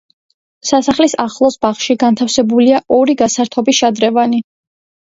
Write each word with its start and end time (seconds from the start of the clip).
სასახლის 0.69 1.13
ახლოს 1.25 1.59
ბაღში 1.67 1.99
განთავსებულია 2.05 2.83
ორი 2.99 3.21
გასართობი 3.25 3.79
შადრევანი. 3.83 4.45